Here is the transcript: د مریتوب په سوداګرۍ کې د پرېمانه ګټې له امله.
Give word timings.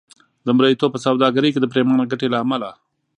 د 0.45 0.47
مریتوب 0.57 0.89
په 0.93 0.99
سوداګرۍ 1.05 1.49
کې 1.51 1.59
د 1.61 1.65
پرېمانه 1.73 2.03
ګټې 2.11 2.27
له 2.31 2.37
امله. 2.43 2.69